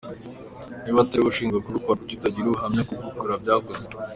[0.83, 3.91] Niba atariwowe ushinzwe kubikora kuki utagira ubuhamya bukubwira ko byakozwe”.